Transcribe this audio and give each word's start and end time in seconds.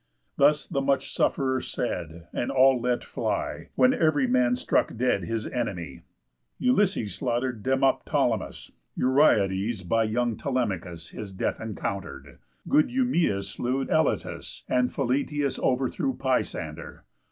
Thus 0.35 0.65
the 0.65 0.81
much 0.81 1.15
suff'rer 1.15 1.61
said; 1.61 2.27
and 2.33 2.49
all 2.49 2.81
let 2.81 3.03
fly, 3.03 3.69
When 3.75 3.93
ev'ry 3.93 4.25
man 4.25 4.55
struck 4.55 4.97
dead 4.97 5.25
his 5.25 5.45
enemy. 5.45 6.01
Ulysses 6.57 7.13
slaughter'd 7.13 7.61
Demoptolemus. 7.61 8.71
Euryades 8.97 9.83
by 9.87 10.05
young 10.05 10.37
Telemachus 10.37 11.09
His 11.09 11.31
death 11.31 11.61
encounter'd. 11.61 12.39
Good 12.67 12.87
Eumæus 12.87 13.43
slew 13.43 13.85
Elatus. 13.85 14.63
And 14.67 14.89
Philœtius 14.89 15.59
overthrew 15.59 16.15
Pisander. 16.17 17.03